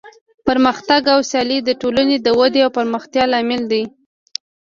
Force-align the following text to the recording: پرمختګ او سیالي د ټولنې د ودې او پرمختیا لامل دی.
پرمختګ 0.47 1.01
او 1.15 1.19
سیالي 1.29 1.59
د 1.63 1.69
ټولنې 1.81 2.17
د 2.21 2.27
ودې 2.39 2.59
او 2.65 2.71
پرمختیا 2.77 3.23
لامل 3.31 3.61
دی. 3.71 3.83